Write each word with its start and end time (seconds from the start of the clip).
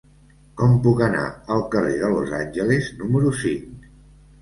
Com 0.61 0.73
puc 0.87 1.03
anar 1.09 1.27
al 1.57 1.63
carrer 1.77 1.93
de 2.01 2.11
Los 2.17 2.35
Angeles 2.41 2.91
número 3.05 3.39
cinc? 3.47 3.91